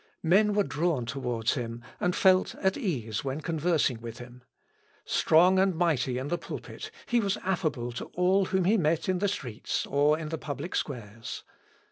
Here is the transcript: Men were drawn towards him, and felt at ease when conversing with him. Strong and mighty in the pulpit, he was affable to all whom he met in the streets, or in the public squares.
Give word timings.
Men 0.23 0.53
were 0.55 0.63
drawn 0.63 1.05
towards 1.05 1.53
him, 1.53 1.83
and 1.99 2.15
felt 2.15 2.55
at 2.55 2.75
ease 2.75 3.23
when 3.23 3.39
conversing 3.41 4.01
with 4.01 4.17
him. 4.17 4.43
Strong 5.05 5.59
and 5.59 5.75
mighty 5.75 6.17
in 6.17 6.29
the 6.29 6.39
pulpit, 6.39 6.89
he 7.05 7.19
was 7.19 7.37
affable 7.43 7.91
to 7.91 8.05
all 8.15 8.45
whom 8.45 8.63
he 8.63 8.77
met 8.79 9.07
in 9.07 9.19
the 9.19 9.27
streets, 9.27 9.85
or 9.85 10.17
in 10.17 10.29
the 10.29 10.39
public 10.39 10.73
squares. 10.75 11.43